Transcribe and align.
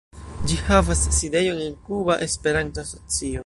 Ĝi 0.51 0.55
havas 0.69 1.03
sidejon 1.17 1.61
en 1.67 1.77
Kuba 1.91 2.19
Esperanto-Asocio. 2.29 3.39